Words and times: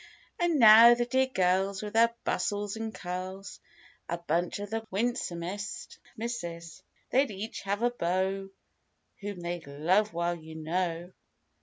And 0.39 0.57
now, 0.57 0.95
the 0.95 1.05
dear 1.05 1.27
girls, 1.27 1.83
with 1.83 1.93
their 1.93 2.11
bustles 2.23 2.75
and 2.75 2.91
curls, 2.91 3.59
(A 4.09 4.17
bunch 4.17 4.57
of 4.57 4.71
the 4.71 4.83
winsomest 4.89 5.99
misses) 6.17 6.81
They'd 7.11 7.29
each 7.29 7.61
have 7.65 7.83
a 7.83 7.91
beau 7.91 8.49
whom 9.19 9.41
they'd 9.41 9.67
love 9.67 10.11
well 10.11 10.33
you 10.33 10.55
know. 10.55 11.11